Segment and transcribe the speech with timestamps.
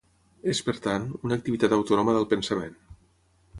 [0.53, 2.77] És per tant, una activitat autònoma del pensament.